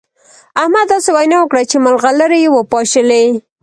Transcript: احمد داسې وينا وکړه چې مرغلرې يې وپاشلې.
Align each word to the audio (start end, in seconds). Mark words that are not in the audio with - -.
احمد 0.61 0.85
داسې 0.93 1.09
وينا 1.15 1.37
وکړه 1.39 1.63
چې 1.71 1.77
مرغلرې 1.85 2.39
يې 2.43 2.49
وپاشلې. 2.57 3.23